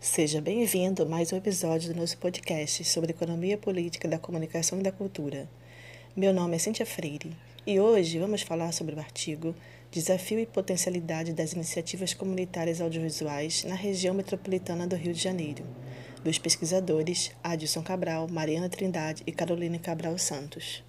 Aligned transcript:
Seja 0.00 0.40
bem-vindo 0.40 1.02
a 1.02 1.06
mais 1.06 1.30
um 1.30 1.36
episódio 1.36 1.92
do 1.92 2.00
nosso 2.00 2.16
podcast 2.16 2.82
sobre 2.84 3.10
economia 3.10 3.58
política 3.58 4.08
da 4.08 4.18
comunicação 4.18 4.80
e 4.80 4.82
da 4.82 4.90
cultura. 4.90 5.46
Meu 6.16 6.32
nome 6.32 6.56
é 6.56 6.58
Cíntia 6.58 6.86
Freire 6.86 7.36
e 7.66 7.78
hoje 7.78 8.18
vamos 8.18 8.40
falar 8.40 8.72
sobre 8.72 8.94
o 8.94 8.98
artigo 8.98 9.54
Desafio 9.90 10.38
e 10.38 10.46
Potencialidade 10.46 11.34
das 11.34 11.52
Iniciativas 11.52 12.14
Comunitárias 12.14 12.80
Audiovisuais 12.80 13.62
na 13.64 13.74
Região 13.74 14.14
Metropolitana 14.14 14.86
do 14.86 14.96
Rio 14.96 15.12
de 15.12 15.22
Janeiro, 15.22 15.66
dos 16.24 16.38
pesquisadores 16.38 17.32
Adilson 17.44 17.82
Cabral, 17.82 18.26
Mariana 18.26 18.70
Trindade 18.70 19.22
e 19.26 19.32
Carolina 19.32 19.78
Cabral 19.78 20.16
Santos. 20.16 20.82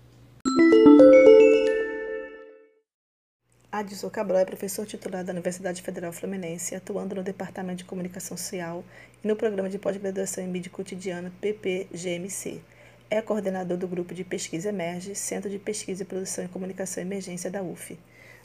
Adilson 3.82 4.12
Cabral 4.12 4.42
é 4.42 4.46
professor 4.46 4.86
titular 4.86 5.24
da 5.24 5.34
Universidade 5.34 5.82
Federal 5.82 6.14
Fluminense, 6.14 6.76
atuando 6.76 7.16
no 7.16 7.24
Departamento 7.24 7.78
de 7.78 7.84
Comunicação 7.84 8.38
Social 8.38 8.84
e 9.24 9.28
no 9.28 9.36
Programa 9.36 9.70
de 9.72 9.80
Pós-Graduação 9.80 10.44
em 10.44 10.48
Mídia 10.48 10.72
Cotidiana 10.72 11.34
PPGMC. 11.42 12.62
É 13.10 13.24
coordenador 13.24 13.78
do 13.78 13.88
Grupo 13.88 14.14
de 14.14 14.24
Pesquisa 14.24 14.70
Emerge, 14.70 15.16
Centro 15.16 15.50
de 15.50 15.58
Pesquisa 15.58 16.04
e 16.04 16.06
Produção 16.06 16.46
em 16.46 16.48
Comunicação 16.48 17.02
e 17.02 17.08
Emergência 17.08 17.50
da 17.50 17.64
UF. 17.64 17.98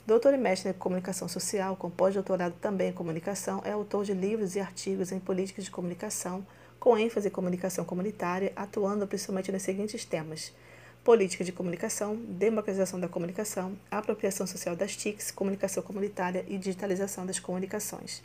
Doutor 0.07 0.33
e 0.33 0.37
mestre 0.37 0.71
em 0.71 0.73
Comunicação 0.73 1.27
Social, 1.27 1.75
com 1.75 1.91
pós-doutorado 1.91 2.55
também 2.59 2.89
em 2.89 2.93
Comunicação, 2.93 3.61
é 3.63 3.71
autor 3.71 4.05
de 4.05 4.15
livros 4.15 4.55
e 4.55 4.59
artigos 4.59 5.11
em 5.11 5.19
políticas 5.19 5.65
de 5.65 5.69
comunicação, 5.69 6.43
com 6.79 6.97
ênfase 6.97 7.27
em 7.27 7.31
comunicação 7.31 7.85
comunitária, 7.85 8.51
atuando 8.55 9.05
principalmente 9.05 9.51
nos 9.51 9.61
seguintes 9.61 10.03
temas– 10.03 10.51
política 11.07 11.41
de 11.41 11.53
comunicação, 11.53 12.17
democratização 12.17 12.99
da 12.99 13.07
comunicação, 13.07 13.77
apropriação 13.89 14.45
social 14.45 14.75
das 14.75 14.93
TICs, 14.93 15.31
comunicação 15.31 15.81
comunitária 15.81 16.43
e 16.49 16.57
digitalização 16.57 17.25
das 17.25 17.39
comunicações. 17.39 18.21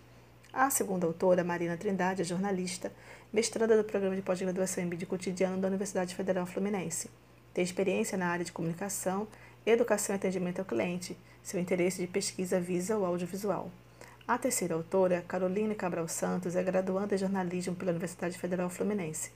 A 0.52 0.68
segunda 0.68 1.06
autora, 1.06 1.45
Marina 1.45 1.77
Trindade, 1.77 2.22
é 2.22 2.24
jornalista, 2.24 2.92
mestranda 3.32 3.77
do 3.77 3.84
Programa 3.84 4.16
de 4.16 4.22
Pós-Graduação 4.22 4.82
em 4.82 4.88
Mídia 4.88 5.06
Cotidiano 5.06 5.58
da 5.58 5.69
Universidade 5.69 6.16
Federal 6.16 6.44
Fluminense. 6.44 7.08
Tem 7.55 7.62
experiência 7.62 8.19
na 8.19 8.27
área 8.27 8.44
de 8.44 8.50
comunicação, 8.50 9.28
educação 9.64 10.16
e 10.16 10.19
atendimento 10.19 10.58
ao 10.58 10.64
cliente. 10.64 11.16
Seu 11.41 11.60
interesse 11.60 12.00
de 12.00 12.08
pesquisa 12.08 12.58
visa 12.58 12.98
o 12.98 13.05
audiovisual. 13.05 13.70
A 14.27 14.36
terceira 14.36 14.75
autora, 14.75 15.25
Caroline 15.28 15.77
Cabral 15.77 16.08
Santos, 16.08 16.56
é 16.56 16.62
graduanda 16.64 17.14
em 17.14 17.19
jornalismo 17.19 17.77
pela 17.77 17.92
Universidade 17.92 18.36
Federal 18.36 18.69
Fluminense. 18.69 19.30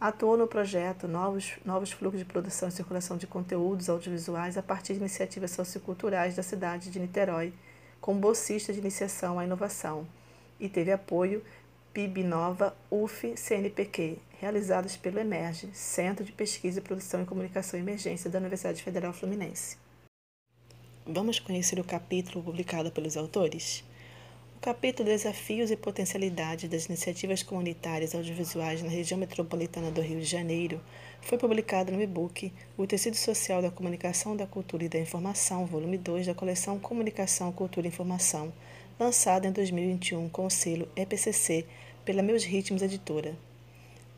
Atuou 0.00 0.34
no 0.34 0.46
projeto 0.46 1.06
Novos, 1.06 1.58
Novos 1.62 1.92
Fluxos 1.92 2.20
de 2.20 2.24
Produção 2.24 2.70
e 2.70 2.72
Circulação 2.72 3.18
de 3.18 3.26
Conteúdos 3.26 3.90
Audiovisuais 3.90 4.56
a 4.56 4.62
partir 4.62 4.94
de 4.94 5.00
iniciativas 5.00 5.50
socioculturais 5.50 6.34
da 6.34 6.42
cidade 6.42 6.90
de 6.90 6.98
Niterói, 6.98 7.52
como 8.00 8.18
bolsista 8.18 8.72
de 8.72 8.78
iniciação 8.78 9.38
à 9.38 9.44
inovação, 9.44 10.08
e 10.58 10.70
teve 10.70 10.90
apoio 10.90 11.44
PIB 11.92 12.24
Nova, 12.24 12.74
UF, 12.90 13.36
CNPq, 13.36 14.18
realizados 14.40 14.96
pelo 14.96 15.18
EMERGE, 15.18 15.68
Centro 15.74 16.24
de 16.24 16.32
Pesquisa 16.32 16.78
e 16.78 16.82
Produção 16.82 17.20
em 17.20 17.26
Comunicação 17.26 17.78
e 17.78 17.82
Emergência 17.82 18.30
da 18.30 18.38
Universidade 18.38 18.82
Federal 18.82 19.12
Fluminense. 19.12 19.76
Vamos 21.04 21.38
conhecer 21.38 21.78
o 21.78 21.84
capítulo 21.84 22.42
publicado 22.42 22.90
pelos 22.90 23.18
autores? 23.18 23.84
Capítulo 24.62 25.08
Desafios 25.08 25.70
e 25.70 25.76
Potencialidade 25.76 26.68
das 26.68 26.84
Iniciativas 26.84 27.42
Comunitárias 27.42 28.14
Audiovisuais 28.14 28.82
na 28.82 28.90
Região 28.90 29.18
Metropolitana 29.18 29.90
do 29.90 30.02
Rio 30.02 30.20
de 30.20 30.26
Janeiro 30.26 30.78
foi 31.22 31.38
publicado 31.38 31.90
no 31.90 32.02
e-book 32.02 32.52
O 32.76 32.86
Tecido 32.86 33.16
Social 33.16 33.62
da 33.62 33.70
Comunicação, 33.70 34.36
da 34.36 34.46
Cultura 34.46 34.84
e 34.84 34.88
da 34.90 34.98
Informação, 34.98 35.64
volume 35.64 35.96
2 35.96 36.26
da 36.26 36.34
coleção 36.34 36.78
Comunicação, 36.78 37.50
Cultura 37.52 37.86
e 37.86 37.88
Informação, 37.88 38.52
lançado 38.98 39.46
em 39.46 39.50
2021 39.50 40.28
com 40.28 40.44
o 40.44 40.50
selo 40.50 40.86
EPCC 40.94 41.64
pela 42.04 42.22
Meus 42.22 42.44
Ritmos 42.44 42.82
Editora. 42.82 43.34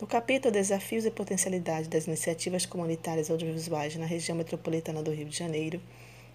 No 0.00 0.08
capítulo 0.08 0.52
Desafios 0.52 1.04
e 1.04 1.10
Potencialidade 1.12 1.88
das 1.88 2.08
Iniciativas 2.08 2.66
Comunitárias 2.66 3.30
Audiovisuais 3.30 3.94
na 3.94 4.06
Região 4.06 4.36
Metropolitana 4.36 5.04
do 5.04 5.12
Rio 5.12 5.26
de 5.26 5.38
Janeiro, 5.38 5.80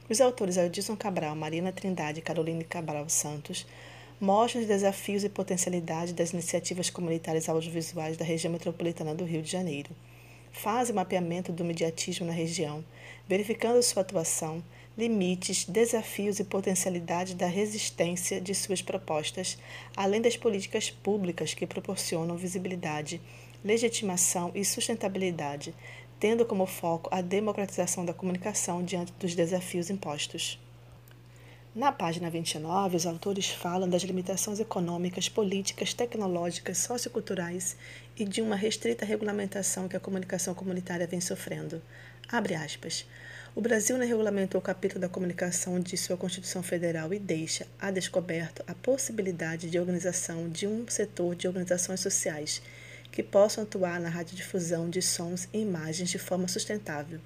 os 0.09 0.21
autores 0.21 0.57
Aldisson 0.57 0.95
Cabral, 0.95 1.35
Marina 1.35 1.73
Trindade 1.73 2.19
e 2.19 2.23
Caroline 2.23 2.63
Cabral 2.63 3.09
Santos 3.09 3.65
mostra 4.19 4.59
os 4.59 4.67
desafios 4.67 5.23
e 5.23 5.29
potencialidades 5.29 6.11
das 6.11 6.31
iniciativas 6.33 6.89
comunitárias 6.89 7.47
audiovisuais 7.47 8.17
da 8.17 8.25
região 8.25 8.51
metropolitana 8.51 9.13
do 9.13 9.23
Rio 9.23 9.41
de 9.43 9.51
Janeiro. 9.51 9.91
Faz 10.51 10.89
o 10.89 10.93
mapeamento 10.93 11.51
do 11.51 11.63
mediatismo 11.63 12.25
na 12.25 12.33
região, 12.33 12.83
verificando 13.27 13.81
sua 13.83 14.01
atuação, 14.01 14.63
limites, 14.97 15.65
desafios 15.65 16.39
e 16.39 16.43
potencialidades 16.43 17.35
da 17.35 17.45
resistência 17.45 18.41
de 18.41 18.55
suas 18.55 18.81
propostas, 18.81 19.55
além 19.95 20.19
das 20.19 20.35
políticas 20.35 20.89
públicas 20.89 21.53
que 21.53 21.67
proporcionam 21.67 22.35
visibilidade, 22.35 23.21
legitimação 23.63 24.51
e 24.55 24.65
sustentabilidade, 24.65 25.75
tendo 26.19 26.43
como 26.43 26.65
foco 26.65 27.07
a 27.13 27.21
democratização 27.21 28.03
da 28.03 28.13
comunicação 28.13 28.83
diante 28.83 29.13
dos 29.19 29.35
desafios 29.35 29.91
impostos. 29.91 30.59
Na 31.77 31.91
página 31.91 32.27
29, 32.27 32.97
os 32.97 33.05
autores 33.05 33.49
falam 33.49 33.87
das 33.87 34.01
limitações 34.01 34.59
econômicas, 34.59 35.29
políticas, 35.29 35.93
tecnológicas, 35.93 36.79
socioculturais 36.79 37.77
e 38.17 38.25
de 38.25 38.41
uma 38.41 38.55
restrita 38.55 39.05
regulamentação 39.05 39.87
que 39.87 39.95
a 39.95 39.99
comunicação 39.99 40.55
comunitária 40.55 41.05
vem 41.05 41.21
sofrendo. 41.21 41.79
Abre 42.27 42.55
aspas. 42.55 43.05
O 43.53 43.61
Brasil 43.61 43.95
não 43.95 44.07
regulamentou 44.07 44.59
o 44.59 44.63
capítulo 44.63 44.99
da 44.99 45.07
comunicação 45.07 45.79
de 45.79 45.95
sua 45.97 46.17
Constituição 46.17 46.63
Federal 46.63 47.13
e 47.13 47.19
deixa 47.19 47.67
a 47.79 47.91
descoberto 47.91 48.63
a 48.65 48.73
possibilidade 48.73 49.69
de 49.69 49.79
organização 49.79 50.49
de 50.49 50.65
um 50.65 50.83
setor 50.87 51.35
de 51.35 51.47
organizações 51.47 51.99
sociais 51.99 52.59
que 53.11 53.21
possam 53.21 53.63
atuar 53.63 53.99
na 53.99 54.09
radiodifusão 54.09 54.89
de 54.89 55.03
sons 55.03 55.47
e 55.53 55.59
imagens 55.59 56.09
de 56.09 56.17
forma 56.17 56.47
sustentável 56.47 57.19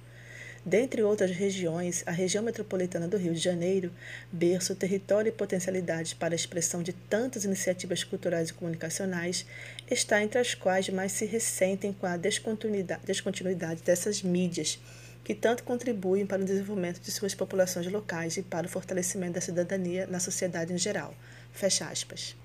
Dentre 0.64 1.02
outras 1.02 1.32
regiões, 1.32 2.04
a 2.06 2.12
região 2.12 2.44
metropolitana 2.44 3.08
do 3.08 3.16
Rio 3.16 3.34
de 3.34 3.40
Janeiro, 3.40 3.90
berço, 4.30 4.76
território 4.76 5.28
e 5.28 5.32
potencialidades 5.32 6.14
para 6.14 6.34
a 6.34 6.36
expressão 6.36 6.84
de 6.84 6.92
tantas 6.92 7.44
iniciativas 7.44 8.04
culturais 8.04 8.50
e 8.50 8.52
comunicacionais, 8.54 9.44
está 9.90 10.22
entre 10.22 10.38
as 10.38 10.54
quais 10.54 10.88
mais 10.88 11.10
se 11.10 11.24
ressentem 11.24 11.92
com 11.92 12.06
a 12.06 12.16
descontinuidade, 12.16 13.04
descontinuidade 13.04 13.82
dessas 13.82 14.22
mídias, 14.22 14.78
que 15.24 15.34
tanto 15.34 15.64
contribuem 15.64 16.26
para 16.26 16.40
o 16.40 16.44
desenvolvimento 16.44 17.00
de 17.00 17.10
suas 17.10 17.34
populações 17.34 17.88
locais 17.88 18.36
e 18.36 18.42
para 18.42 18.66
o 18.66 18.70
fortalecimento 18.70 19.34
da 19.34 19.40
cidadania 19.40 20.06
na 20.06 20.20
sociedade 20.20 20.72
em 20.72 20.78
geral. 20.78 21.12
Fecha 21.52 21.86
aspas. 21.86 22.36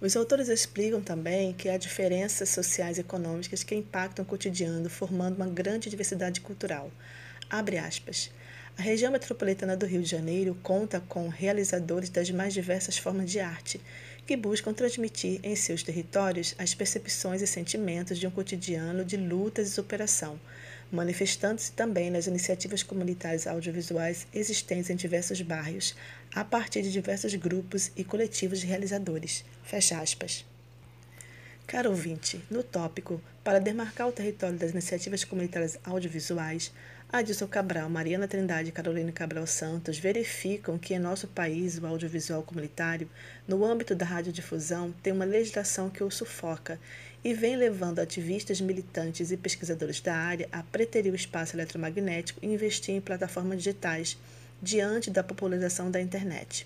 Os 0.00 0.16
autores 0.16 0.48
explicam 0.48 1.02
também 1.02 1.52
que 1.52 1.68
há 1.68 1.76
diferenças 1.76 2.48
sociais 2.48 2.96
e 2.96 3.00
econômicas 3.00 3.64
que 3.64 3.74
impactam 3.74 4.24
o 4.24 4.28
cotidiano, 4.28 4.88
formando 4.88 5.36
uma 5.36 5.48
grande 5.48 5.90
diversidade 5.90 6.40
cultural. 6.40 6.92
Abre 7.50 7.78
aspas. 7.78 8.30
A 8.78 8.82
região 8.82 9.10
metropolitana 9.10 9.76
do 9.76 9.84
Rio 9.84 10.00
de 10.00 10.08
Janeiro 10.08 10.56
conta 10.62 11.00
com 11.00 11.28
realizadores 11.28 12.08
das 12.08 12.30
mais 12.30 12.54
diversas 12.54 12.96
formas 12.96 13.28
de 13.28 13.40
arte, 13.40 13.80
que 14.24 14.36
buscam 14.36 14.72
transmitir 14.72 15.40
em 15.42 15.56
seus 15.56 15.82
territórios 15.82 16.54
as 16.56 16.74
percepções 16.74 17.42
e 17.42 17.48
sentimentos 17.48 18.18
de 18.18 18.26
um 18.28 18.30
cotidiano 18.30 19.04
de 19.04 19.16
lutas 19.16 19.66
e 19.66 19.72
superação, 19.72 20.38
manifestando-se 20.92 21.72
também 21.72 22.08
nas 22.08 22.28
iniciativas 22.28 22.84
comunitárias 22.84 23.48
audiovisuais 23.48 24.28
existentes 24.32 24.88
em 24.88 24.94
diversos 24.94 25.42
bairros, 25.42 25.96
a 26.32 26.44
partir 26.44 26.82
de 26.82 26.92
diversos 26.92 27.34
grupos 27.34 27.90
e 27.96 28.04
coletivos 28.04 28.60
de 28.60 28.66
realizadores. 28.66 29.44
Fecha 29.64 30.00
aspas. 30.00 30.44
Caro 31.66 31.90
ouvinte, 31.90 32.42
no 32.50 32.62
tópico, 32.64 33.20
para 33.44 33.60
demarcar 33.60 34.08
o 34.08 34.12
território 34.12 34.58
das 34.58 34.72
iniciativas 34.72 35.22
comunitárias 35.22 35.78
audiovisuais, 35.84 36.72
Adilson 37.12 37.48
Cabral, 37.48 37.90
Mariana 37.90 38.28
Trindade 38.28 38.68
e 38.68 38.72
Carolina 38.72 39.10
Cabral 39.10 39.44
Santos 39.44 39.98
verificam 39.98 40.78
que 40.78 40.94
em 40.94 40.98
nosso 41.00 41.26
país 41.26 41.76
o 41.76 41.84
audiovisual 41.84 42.40
comunitário, 42.44 43.10
no 43.48 43.64
âmbito 43.64 43.96
da 43.96 44.06
radiodifusão, 44.06 44.94
tem 45.02 45.12
uma 45.12 45.24
legislação 45.24 45.90
que 45.90 46.04
o 46.04 46.10
sufoca 46.10 46.78
e 47.24 47.34
vem 47.34 47.56
levando 47.56 47.98
ativistas, 47.98 48.60
militantes 48.60 49.32
e 49.32 49.36
pesquisadores 49.36 50.00
da 50.00 50.14
área 50.14 50.48
a 50.52 50.62
preterir 50.62 51.12
o 51.12 51.16
espaço 51.16 51.56
eletromagnético 51.56 52.38
e 52.40 52.46
investir 52.46 52.94
em 52.94 53.00
plataformas 53.00 53.58
digitais 53.58 54.16
diante 54.62 55.10
da 55.10 55.24
popularização 55.24 55.90
da 55.90 56.00
internet. 56.00 56.64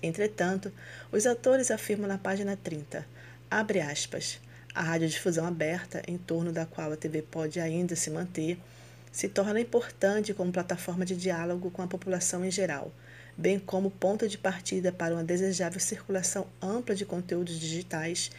Entretanto, 0.00 0.72
os 1.10 1.26
autores 1.26 1.68
afirmam 1.68 2.06
na 2.06 2.16
página 2.16 2.56
30, 2.56 3.04
abre 3.50 3.80
aspas, 3.80 4.40
a 4.72 4.82
radiodifusão 4.82 5.44
aberta, 5.44 6.00
em 6.06 6.16
torno 6.16 6.52
da 6.52 6.64
qual 6.64 6.92
a 6.92 6.96
TV 6.96 7.22
pode 7.22 7.58
ainda 7.58 7.96
se 7.96 8.08
manter, 8.08 8.56
se 9.10 9.28
torna 9.28 9.60
importante 9.60 10.32
como 10.32 10.52
plataforma 10.52 11.04
de 11.04 11.16
diálogo 11.16 11.70
com 11.70 11.82
a 11.82 11.86
população 11.86 12.44
em 12.44 12.50
geral, 12.50 12.92
bem 13.36 13.58
como 13.58 13.90
ponto 13.90 14.28
de 14.28 14.38
partida 14.38 14.92
para 14.92 15.14
uma 15.14 15.24
desejável 15.24 15.80
circulação 15.80 16.46
ampla 16.62 16.94
de 16.94 17.04
conteúdos 17.04 17.58
digitais 17.58 18.30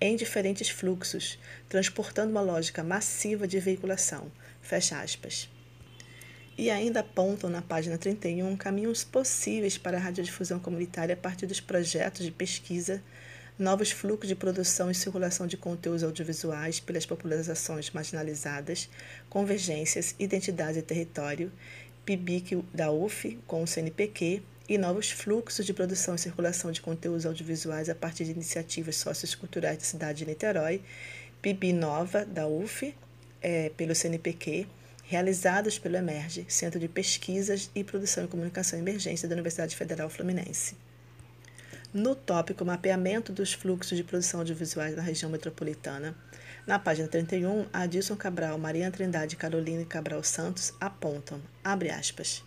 em 0.00 0.16
diferentes 0.16 0.70
fluxos, 0.70 1.38
transportando 1.68 2.30
uma 2.30 2.40
lógica 2.40 2.82
massiva 2.82 3.46
de 3.46 3.60
veiculação. 3.60 4.30
Fecha 4.62 5.00
aspas. 5.00 5.48
E 6.56 6.70
ainda 6.70 7.00
apontam 7.00 7.50
na 7.50 7.62
página 7.62 7.98
31 7.98 8.56
caminhos 8.56 9.04
possíveis 9.04 9.76
para 9.76 9.96
a 9.96 10.00
radiodifusão 10.00 10.58
comunitária 10.58 11.14
a 11.14 11.16
partir 11.16 11.46
dos 11.46 11.60
projetos 11.60 12.24
de 12.24 12.30
pesquisa 12.30 13.02
novos 13.60 13.90
fluxos 13.90 14.26
de 14.26 14.34
produção 14.34 14.90
e 14.90 14.94
circulação 14.94 15.46
de 15.46 15.56
conteúdos 15.56 16.02
audiovisuais 16.02 16.80
pelas 16.80 17.04
populações 17.04 17.90
marginalizadas, 17.90 18.88
convergências, 19.28 20.14
identidade 20.18 20.78
e 20.78 20.82
território, 20.82 21.52
PIBIC 22.06 22.64
da 22.72 22.90
UF 22.90 23.38
com 23.46 23.62
o 23.62 23.66
CNPq 23.66 24.42
e 24.66 24.78
novos 24.78 25.10
fluxos 25.10 25.66
de 25.66 25.74
produção 25.74 26.14
e 26.14 26.18
circulação 26.18 26.72
de 26.72 26.80
conteúdos 26.80 27.26
audiovisuais 27.26 27.90
a 27.90 27.94
partir 27.94 28.24
de 28.24 28.30
iniciativas 28.30 28.96
socioculturais 28.96 29.76
da 29.76 29.84
cidade 29.84 30.20
de 30.20 30.26
Niterói, 30.26 30.80
PIB 31.42 31.74
Nova 31.74 32.24
da 32.24 32.48
UF, 32.48 32.94
é, 33.42 33.70
pelo 33.76 33.94
CNPq, 33.94 34.66
realizados 35.04 35.78
pelo 35.78 35.96
EMERGE, 35.96 36.46
Centro 36.48 36.80
de 36.80 36.88
Pesquisas 36.88 37.70
e 37.74 37.84
Produção 37.84 38.24
e 38.24 38.28
Comunicação 38.28 38.78
Emergência 38.78 39.28
da 39.28 39.34
Universidade 39.34 39.76
Federal 39.76 40.08
Fluminense. 40.08 40.76
No 41.92 42.14
tópico 42.14 42.64
Mapeamento 42.64 43.32
dos 43.32 43.52
fluxos 43.52 43.98
de 43.98 44.04
produção 44.04 44.38
audiovisuais 44.40 44.94
na 44.94 45.02
região 45.02 45.28
metropolitana, 45.28 46.14
na 46.64 46.78
página 46.78 47.08
31, 47.08 47.66
Adilson 47.72 48.14
Cabral, 48.14 48.56
Maria 48.58 48.90
Trindade 48.92 49.34
e 49.34 49.36
Carolina 49.36 49.84
Cabral 49.84 50.22
Santos 50.22 50.72
apontam, 50.80 51.42
abre 51.64 51.90
aspas, 51.90 52.44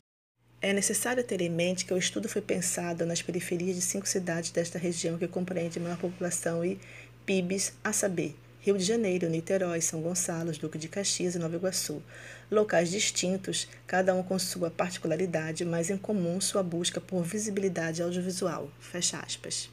é 0.62 0.72
necessário 0.72 1.26
ter 1.26 1.42
em 1.42 1.50
mente 1.50 1.84
que 1.84 1.94
o 1.94 1.98
estudo 1.98 2.30
foi 2.30 2.42
pensado 2.42 3.06
nas 3.06 3.22
periferias 3.22 3.76
de 3.76 3.82
cinco 3.82 4.08
cidades 4.08 4.50
desta 4.50 4.80
região 4.80 5.18
que 5.18 5.28
compreende 5.28 5.78
maior 5.78 5.98
população 5.98 6.64
e 6.64 6.80
PIBs, 7.26 7.74
a 7.84 7.92
saber, 7.92 8.34
Rio 8.64 8.78
de 8.78 8.84
Janeiro, 8.86 9.30
Niterói, 9.30 9.82
São 9.82 10.02
Gonçalo, 10.02 10.54
Duque 10.54 10.78
de 10.78 10.88
Caxias 10.88 11.36
e 11.36 11.38
Nova 11.38 11.54
Iguaçu. 11.54 12.02
Locais 12.50 12.90
distintos, 12.90 13.68
cada 13.86 14.16
um 14.16 14.24
com 14.24 14.40
sua 14.40 14.72
particularidade, 14.72 15.66
mas 15.66 15.90
em 15.90 15.98
comum 15.98 16.40
sua 16.40 16.64
busca 16.64 17.02
por 17.02 17.24
visibilidade 17.24 18.02
audiovisual. 18.02 18.72
Fecha 18.80 19.20
aspas. 19.20 19.70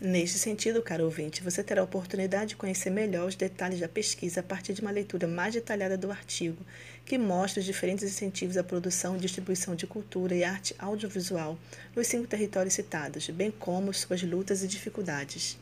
Neste 0.00 0.36
sentido, 0.36 0.82
caro 0.82 1.04
ouvinte, 1.04 1.44
você 1.44 1.62
terá 1.62 1.80
a 1.80 1.84
oportunidade 1.84 2.48
de 2.48 2.56
conhecer 2.56 2.90
melhor 2.90 3.28
os 3.28 3.36
detalhes 3.36 3.78
da 3.78 3.88
pesquisa 3.88 4.40
a 4.40 4.42
partir 4.42 4.72
de 4.72 4.80
uma 4.80 4.90
leitura 4.90 5.28
mais 5.28 5.54
detalhada 5.54 5.96
do 5.96 6.10
artigo, 6.10 6.66
que 7.04 7.16
mostra 7.16 7.60
os 7.60 7.64
diferentes 7.64 8.02
incentivos 8.02 8.56
à 8.56 8.64
produção 8.64 9.14
e 9.16 9.20
distribuição 9.20 9.76
de 9.76 9.86
cultura 9.86 10.34
e 10.34 10.42
arte 10.42 10.74
audiovisual 10.76 11.56
nos 11.94 12.08
cinco 12.08 12.26
territórios 12.26 12.74
citados, 12.74 13.28
bem 13.30 13.52
como 13.52 13.94
suas 13.94 14.24
lutas 14.24 14.64
e 14.64 14.66
dificuldades. 14.66 15.56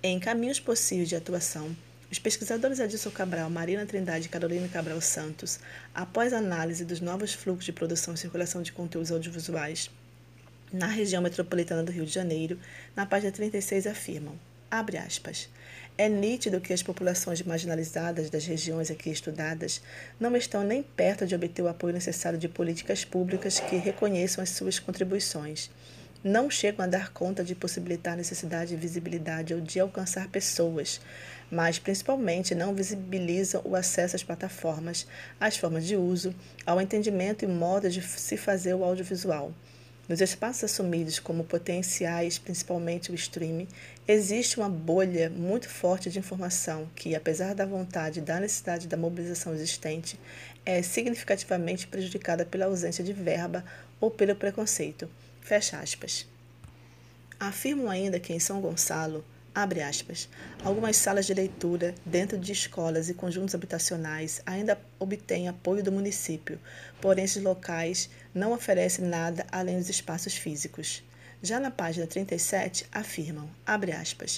Em 0.00 0.20
Caminhos 0.20 0.60
Possíveis 0.60 1.08
de 1.08 1.16
Atuação, 1.16 1.76
os 2.08 2.20
pesquisadores 2.20 2.78
Adilson 2.78 3.10
Cabral, 3.10 3.50
Marina 3.50 3.84
Trindade 3.84 4.26
e 4.26 4.28
Carolina 4.28 4.68
Cabral 4.68 5.00
Santos, 5.00 5.58
após 5.92 6.32
análise 6.32 6.84
dos 6.84 7.00
novos 7.00 7.34
fluxos 7.34 7.64
de 7.64 7.72
produção 7.72 8.14
e 8.14 8.16
circulação 8.16 8.62
de 8.62 8.70
conteúdos 8.70 9.10
audiovisuais 9.10 9.90
na 10.72 10.86
região 10.86 11.20
metropolitana 11.20 11.82
do 11.82 11.90
Rio 11.90 12.06
de 12.06 12.12
Janeiro, 12.12 12.60
na 12.94 13.06
página 13.06 13.32
36 13.32 13.88
afirmam, 13.88 14.38
abre 14.70 14.98
aspas, 14.98 15.48
é 15.98 16.08
nítido 16.08 16.60
que 16.60 16.72
as 16.72 16.80
populações 16.80 17.42
marginalizadas 17.42 18.30
das 18.30 18.46
regiões 18.46 18.92
aqui 18.92 19.10
estudadas 19.10 19.82
não 20.20 20.36
estão 20.36 20.62
nem 20.62 20.80
perto 20.80 21.26
de 21.26 21.34
obter 21.34 21.62
o 21.62 21.68
apoio 21.68 21.92
necessário 21.92 22.38
de 22.38 22.48
políticas 22.48 23.04
públicas 23.04 23.58
que 23.58 23.74
reconheçam 23.74 24.44
as 24.44 24.50
suas 24.50 24.78
contribuições 24.78 25.68
não 26.22 26.50
chegam 26.50 26.84
a 26.84 26.88
dar 26.88 27.12
conta 27.12 27.44
de 27.44 27.54
possibilitar 27.54 28.16
necessidade 28.16 28.70
de 28.70 28.76
visibilidade 28.76 29.54
ou 29.54 29.60
de 29.60 29.78
alcançar 29.78 30.28
pessoas, 30.28 31.00
mas 31.50 31.78
principalmente 31.78 32.54
não 32.54 32.74
visibilizam 32.74 33.62
o 33.64 33.76
acesso 33.76 34.16
às 34.16 34.22
plataformas, 34.22 35.06
às 35.40 35.56
formas 35.56 35.84
de 35.84 35.96
uso, 35.96 36.34
ao 36.66 36.80
entendimento 36.80 37.44
e 37.44 37.48
modo 37.48 37.88
de 37.88 38.02
se 38.02 38.36
fazer 38.36 38.74
o 38.74 38.84
audiovisual. 38.84 39.52
Nos 40.08 40.22
espaços 40.22 40.64
assumidos 40.64 41.18
como 41.18 41.44
potenciais, 41.44 42.38
principalmente 42.38 43.12
o 43.12 43.14
streaming, 43.14 43.68
existe 44.06 44.58
uma 44.58 44.68
bolha 44.68 45.28
muito 45.28 45.68
forte 45.68 46.08
de 46.08 46.18
informação 46.18 46.88
que, 46.96 47.14
apesar 47.14 47.54
da 47.54 47.66
vontade 47.66 48.18
e 48.18 48.22
da 48.22 48.40
necessidade 48.40 48.88
da 48.88 48.96
mobilização 48.96 49.52
existente, 49.52 50.18
é 50.64 50.80
significativamente 50.80 51.86
prejudicada 51.86 52.46
pela 52.46 52.64
ausência 52.64 53.04
de 53.04 53.12
verba 53.12 53.62
ou 54.00 54.10
pelo 54.10 54.34
preconceito. 54.34 55.08
Fecha 55.48 55.78
aspas. 55.78 56.26
Afirmam 57.40 57.88
ainda 57.88 58.20
que 58.20 58.34
em 58.34 58.38
São 58.38 58.60
Gonçalo, 58.60 59.24
abre 59.54 59.80
aspas, 59.80 60.28
algumas 60.62 60.94
salas 60.98 61.24
de 61.24 61.32
leitura 61.32 61.94
dentro 62.04 62.36
de 62.36 62.52
escolas 62.52 63.08
e 63.08 63.14
conjuntos 63.14 63.54
habitacionais 63.54 64.42
ainda 64.44 64.78
obtêm 64.98 65.48
apoio 65.48 65.82
do 65.82 65.90
município, 65.90 66.60
porém 67.00 67.24
esses 67.24 67.42
locais 67.42 68.10
não 68.34 68.52
oferecem 68.52 69.06
nada 69.06 69.46
além 69.50 69.78
dos 69.78 69.88
espaços 69.88 70.34
físicos. 70.34 71.02
Já 71.42 71.58
na 71.58 71.70
página 71.70 72.06
37, 72.06 72.84
afirmam, 72.92 73.48
abre 73.64 73.92
aspas, 73.92 74.36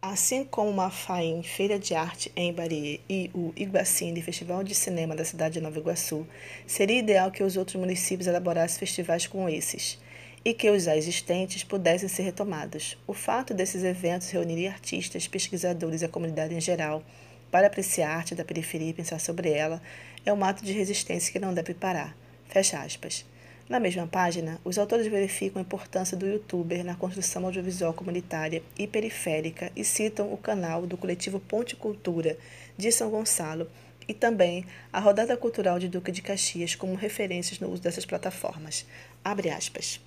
Assim 0.00 0.44
como 0.44 0.70
uma 0.70 0.90
FAIM, 0.90 1.42
Feira 1.42 1.78
de 1.78 1.94
Arte 1.94 2.30
em 2.36 2.52
Bahia 2.52 3.00
e 3.08 3.30
o 3.34 3.52
Iguacine, 3.56 4.22
Festival 4.22 4.62
de 4.62 4.76
Cinema 4.76 5.16
da 5.16 5.24
cidade 5.24 5.54
de 5.54 5.60
Nova 5.60 5.78
Iguaçu, 5.78 6.26
seria 6.68 6.98
ideal 6.98 7.32
que 7.32 7.42
os 7.42 7.56
outros 7.56 7.76
municípios 7.76 8.28
elaborassem 8.28 8.78
festivais 8.78 9.28
como 9.28 9.48
esses 9.48 9.98
e 10.44 10.52
que 10.52 10.70
os 10.70 10.84
já 10.84 10.96
existentes 10.96 11.62
pudessem 11.62 12.08
ser 12.08 12.22
retomados. 12.22 12.98
O 13.06 13.14
fato 13.14 13.54
desses 13.54 13.84
eventos 13.84 14.30
reunirem 14.30 14.68
artistas, 14.68 15.28
pesquisadores 15.28 16.02
e 16.02 16.04
a 16.04 16.08
comunidade 16.08 16.54
em 16.54 16.60
geral 16.60 17.02
para 17.50 17.66
apreciar 17.66 18.10
a 18.10 18.16
arte 18.16 18.34
da 18.34 18.44
periferia 18.44 18.90
e 18.90 18.94
pensar 18.94 19.20
sobre 19.20 19.50
ela 19.50 19.80
é 20.24 20.32
um 20.32 20.44
ato 20.44 20.64
de 20.64 20.72
resistência 20.72 21.32
que 21.32 21.38
não 21.38 21.54
deve 21.54 21.74
parar. 21.74 22.16
Fecha 22.48 22.80
aspas. 22.80 23.24
Na 23.68 23.78
mesma 23.78 24.06
página, 24.06 24.60
os 24.64 24.76
autores 24.76 25.06
verificam 25.06 25.60
a 25.60 25.64
importância 25.64 26.16
do 26.16 26.26
youtuber 26.26 26.84
na 26.84 26.96
construção 26.96 27.44
audiovisual 27.44 27.94
comunitária 27.94 28.62
e 28.76 28.86
periférica 28.86 29.70
e 29.76 29.84
citam 29.84 30.32
o 30.32 30.36
canal 30.36 30.86
do 30.86 30.96
coletivo 30.96 31.38
Ponte 31.40 31.76
Cultura 31.76 32.36
de 32.76 32.90
São 32.90 33.08
Gonçalo 33.10 33.68
e 34.08 34.12
também 34.12 34.66
a 34.92 34.98
rodada 34.98 35.36
cultural 35.36 35.78
de 35.78 35.88
Duque 35.88 36.10
de 36.10 36.20
Caxias 36.20 36.74
como 36.74 36.96
referências 36.96 37.60
no 37.60 37.70
uso 37.70 37.82
dessas 37.82 38.04
plataformas. 38.04 38.84
Abre 39.24 39.48
aspas. 39.48 40.00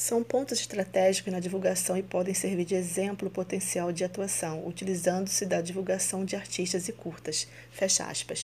São 0.00 0.24
pontos 0.24 0.58
estratégicos 0.58 1.30
na 1.30 1.40
divulgação 1.40 1.94
e 1.94 2.02
podem 2.02 2.32
servir 2.32 2.64
de 2.64 2.74
exemplo 2.74 3.28
potencial 3.28 3.92
de 3.92 4.02
atuação, 4.02 4.66
utilizando-se 4.66 5.44
da 5.44 5.60
divulgação 5.60 6.24
de 6.24 6.34
artistas 6.34 6.88
e 6.88 6.92
curtas. 6.94 7.46
Fecha 7.70 8.06
aspas. 8.06 8.40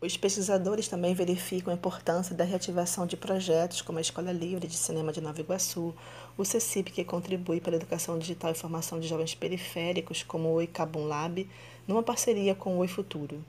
Os 0.00 0.16
pesquisadores 0.16 0.88
também 0.88 1.14
verificam 1.14 1.72
a 1.72 1.76
importância 1.76 2.34
da 2.34 2.42
reativação 2.42 3.06
de 3.06 3.16
projetos 3.16 3.80
como 3.80 3.98
a 3.98 4.00
Escola 4.00 4.32
Livre 4.32 4.66
de 4.66 4.74
Cinema 4.74 5.12
de 5.12 5.20
Nova 5.20 5.40
Iguaçu, 5.40 5.94
o 6.36 6.44
CECIP, 6.44 6.90
que 6.90 7.04
contribui 7.04 7.60
para 7.60 7.74
a 7.74 7.76
educação 7.76 8.18
digital 8.18 8.50
e 8.50 8.56
formação 8.56 8.98
de 8.98 9.06
jovens 9.06 9.36
periféricos, 9.36 10.24
como 10.24 10.48
o 10.48 10.54
Oi 10.54 10.66
Cabum 10.66 11.04
Lab, 11.04 11.48
numa 11.86 12.02
parceria 12.02 12.56
com 12.56 12.74
o 12.74 12.78
Oi 12.78 12.88
Futuro. 12.88 13.44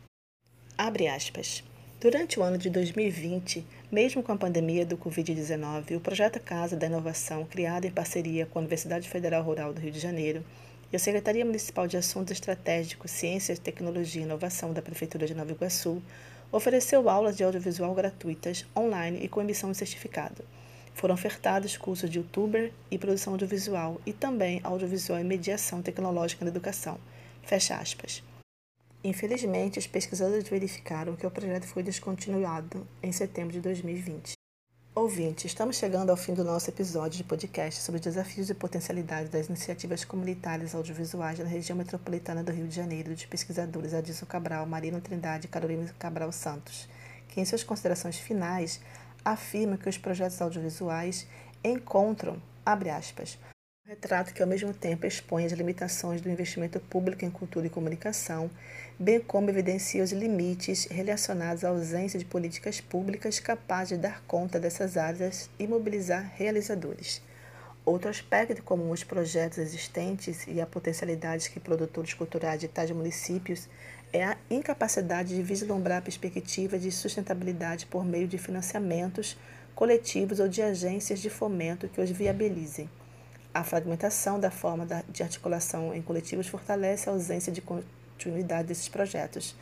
Abre 0.78 1.08
aspas. 1.08 1.64
Durante 2.02 2.40
o 2.40 2.44
ano 2.44 2.58
de 2.58 2.70
2020, 2.70 3.68
mesmo 3.92 4.24
com 4.24 4.32
a 4.32 4.38
pandemia 4.38 4.86
do 4.86 4.98
Covid-19, 4.98 5.98
o 5.98 6.00
projeto 6.00 6.40
Casa 6.40 6.78
da 6.78 6.86
Inovação, 6.86 7.44
criado 7.44 7.84
em 7.84 7.92
parceria 7.92 8.46
com 8.46 8.58
a 8.58 8.62
Universidade 8.62 9.10
Federal 9.10 9.44
Rural 9.44 9.74
do 9.74 9.82
Rio 9.82 9.92
de 9.92 10.00
Janeiro 10.00 10.42
e 10.94 10.96
a 10.96 11.00
Secretaria 11.00 11.44
Municipal 11.44 11.88
de 11.88 11.98
Assuntos 11.98 12.32
Estratégicos, 12.32 13.12
Ciências, 13.12 13.60
Tecnologia 13.60 14.22
e 14.22 14.24
Inovação 14.24 14.72
da 14.72 14.82
Prefeitura 14.82 15.28
de 15.28 15.36
Nova 15.36 15.52
Iguaçu, 15.52 16.02
ofereceu 16.54 17.10
aulas 17.10 17.36
de 17.36 17.44
audiovisual 17.44 17.94
gratuitas, 17.94 18.66
online 18.74 19.20
e 19.22 19.28
com 19.28 19.42
emissão 19.42 19.70
de 19.70 19.78
certificado. 19.78 20.42
Foram 20.94 21.16
ofertados 21.16 21.76
cursos 21.76 22.10
de 22.10 22.20
youtuber 22.20 22.72
e 22.90 22.98
produção 22.98 23.34
audiovisual 23.34 24.00
e 24.06 24.14
também 24.14 24.62
audiovisual 24.64 25.20
e 25.20 25.26
mediação 25.26 25.82
tecnológica 25.82 26.46
na 26.46 26.52
educação. 26.52 26.98
Fecha 27.44 27.76
aspas. 27.76 28.24
Infelizmente, 29.04 29.80
os 29.80 29.88
pesquisadores 29.88 30.48
verificaram 30.50 31.16
que 31.16 31.26
o 31.26 31.32
projeto 31.32 31.66
foi 31.66 31.82
descontinuado 31.82 32.86
em 33.02 33.14
setembro 33.14 33.54
de 33.54 33.62
2020. 33.62 34.34
Ouvinte, 34.94 35.48
estamos 35.48 35.78
chegando 35.78 36.10
ao 36.10 36.18
fim 36.18 36.34
do 36.34 36.44
nosso 36.44 36.70
episódio 36.70 37.16
de 37.16 37.24
podcast 37.24 37.82
sobre 37.82 38.02
desafios 38.02 38.50
e 38.50 38.54
potencialidades 38.54 39.30
das 39.30 39.48
iniciativas 39.48 40.04
comunitárias 40.04 40.76
audiovisuais 40.76 41.40
na 41.40 41.46
região 41.46 41.78
metropolitana 41.78 42.44
do 42.44 42.52
Rio 42.52 42.68
de 42.68 42.76
Janeiro, 42.76 43.16
de 43.16 43.26
pesquisadores 43.26 43.94
Adilson 43.94 44.26
Cabral, 44.26 44.66
Marina 44.66 45.00
Trindade 45.00 45.46
e 45.46 45.50
Carolina 45.50 45.96
Cabral 45.98 46.34
Santos, 46.34 46.90
que 47.30 47.40
em 47.40 47.46
suas 47.46 47.64
considerações 47.64 48.18
finais 48.18 48.82
afirma 49.24 49.78
que 49.78 49.88
os 49.88 49.98
projetos 49.98 50.42
audiovisuais 50.42 51.26
encontram, 51.64 52.42
abre 52.66 52.90
aspas, 52.90 53.38
retrato 53.90 54.36
que, 54.36 54.42
ao 54.44 54.48
mesmo 54.48 54.72
tempo, 54.72 55.08
expõe 55.08 55.46
as 55.46 55.52
limitações 55.52 56.22
do 56.22 56.30
investimento 56.30 56.80
público 56.80 57.26
em 57.26 57.32
cultura 57.32 57.66
e 57.66 57.72
comunicação, 57.72 58.48
bem 59.00 59.20
como 59.20 59.50
evidencia 59.50 60.04
os 60.04 60.12
limites 60.12 60.86
relacionados 60.86 61.64
à 61.64 61.70
ausência 61.70 62.20
de 62.20 62.24
políticas 62.26 62.80
públicas 62.80 63.40
capazes 63.40 63.98
de 63.98 64.04
dar 64.04 64.22
conta 64.28 64.60
dessas 64.60 64.96
áreas 64.96 65.50
e 65.58 65.66
mobilizar 65.66 66.32
realizadores. 66.36 67.20
Outro 67.84 68.12
aspecto 68.12 68.62
comum 68.62 68.90
aos 68.90 69.04
projetos 69.04 69.58
existentes 69.58 70.46
e 70.48 70.62
a 70.62 70.68
potencialidade 70.68 71.50
que 71.50 71.60
produtores 71.60 72.14
culturais 72.14 72.62
de 72.62 72.68
tais 72.68 72.92
municípios 72.92 73.68
é 74.14 74.24
a 74.24 74.38
incapacidade 74.52 75.36
de 75.36 75.42
vislumbrar 75.42 75.98
a 75.98 76.04
perspectiva 76.04 76.78
de 76.78 76.92
sustentabilidade 76.92 77.88
por 77.88 78.06
meio 78.06 78.28
de 78.28 78.38
financiamentos 78.38 79.36
coletivos 79.74 80.40
ou 80.40 80.48
de 80.48 80.62
agências 80.62 81.20
de 81.20 81.30
fomento 81.32 81.90
que 81.90 82.00
os 82.00 82.12
viabilizem. 82.12 82.88
A 83.54 83.64
fragmentação 83.64 84.40
da 84.40 84.52
forma 84.52 84.86
de 85.10 85.24
articulação 85.24 85.94
em 85.94 86.02
coletivos 86.02 86.48
fortalece 86.48 87.10
a 87.10 87.14
ausência 87.14 87.52
de 87.52 87.62
continuidade 87.62 88.68
desses 88.68 88.88
projetos, 88.88 89.56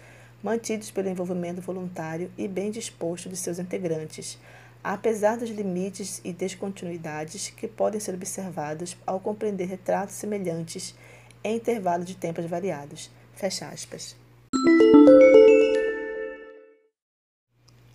mantidos 0.44 0.92
pelo 0.92 1.08
envolvimento 1.08 1.62
voluntário 1.62 2.30
e 2.38 2.48
bem 2.48 2.70
disposto 2.70 3.30
de 3.30 3.38
seus 3.38 3.60
integrantes, 3.60 4.38
apesar 4.84 5.38
dos 5.38 5.50
limites 5.50 6.22
e 6.24 6.34
descontinuidades 6.34 7.50
que 7.50 7.68
podem 7.68 8.00
ser 8.00 8.14
observados 8.14 8.98
ao 9.06 9.20
compreender 9.20 9.68
retratos 9.68 10.16
semelhantes 10.16 10.94
em 11.44 11.56
intervalos 11.56 12.06
de 12.06 12.16
tempos 12.16 12.46
variados. 12.46 13.10
Fecha 13.36 13.68
aspas. 13.68 14.16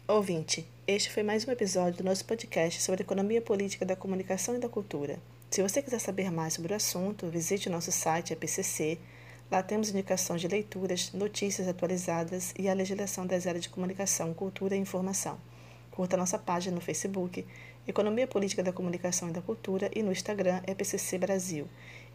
Ouvinte, 0.08 0.66
este 0.86 1.10
foi 1.10 1.22
mais 1.22 1.46
um 1.46 1.50
episódio 1.50 1.98
do 1.98 2.04
nosso 2.04 2.24
podcast 2.24 2.80
sobre 2.82 3.02
economia 3.02 3.40
política 3.40 3.84
da 3.84 3.96
comunicação 3.96 4.54
e 4.56 4.58
da 4.58 4.68
cultura. 4.68 5.18
Se 5.52 5.60
você 5.60 5.82
quiser 5.82 5.98
saber 5.98 6.30
mais 6.30 6.54
sobre 6.54 6.72
o 6.72 6.76
assunto, 6.76 7.28
visite 7.28 7.68
nosso 7.68 7.92
site 7.92 8.32
EPCC. 8.32 8.98
Lá 9.50 9.62
temos 9.62 9.90
indicações 9.90 10.40
de 10.40 10.48
leituras, 10.48 11.12
notícias 11.12 11.68
atualizadas 11.68 12.54
e 12.58 12.70
a 12.70 12.72
legislação 12.72 13.26
das 13.26 13.46
áreas 13.46 13.64
de 13.64 13.68
comunicação, 13.68 14.32
cultura 14.32 14.74
e 14.74 14.78
informação. 14.78 15.38
Curta 15.90 16.16
nossa 16.16 16.38
página 16.38 16.74
no 16.74 16.80
Facebook, 16.80 17.46
Economia 17.86 18.26
Política 18.26 18.62
da 18.62 18.72
Comunicação 18.72 19.28
e 19.28 19.32
da 19.32 19.42
Cultura, 19.42 19.90
e 19.94 20.02
no 20.02 20.10
Instagram, 20.10 20.62
EPCC 20.66 21.18
Brasil. 21.18 21.68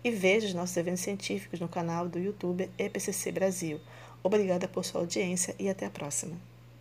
E 0.04 0.10
veja 0.10 0.48
os 0.48 0.56
nossos 0.56 0.76
eventos 0.76 1.04
científicos 1.04 1.60
no 1.60 1.70
canal 1.70 2.10
do 2.10 2.18
YouTube 2.18 2.68
EPCC 2.76 3.32
Brasil. 3.32 3.80
Obrigada 4.24 4.68
por 4.68 4.84
sua 4.84 5.02
audiência 5.02 5.56
e 5.60 5.70
até 5.70 5.86
a 5.86 5.92
próxima. 5.92 6.57